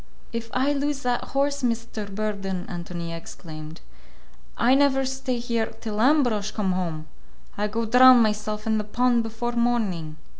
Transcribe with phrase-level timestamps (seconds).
[0.33, 2.09] "If I lose that horse, Mr.
[2.09, 3.81] Burden," Ántonia exclaimed,
[4.57, 7.05] "I never stay here till Ambrosch come home!
[7.55, 10.17] I go drown myself in the pond before morning."